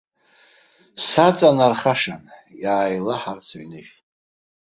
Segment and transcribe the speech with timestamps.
[1.07, 2.23] Саҵанархашан,
[2.63, 3.93] иааилаҳар, сыҩныжә.